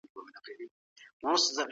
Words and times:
لمرګله 1.19 1.67